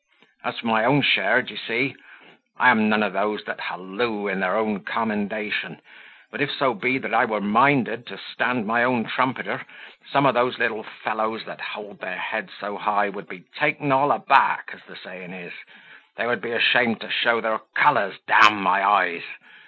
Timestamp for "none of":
2.89-3.13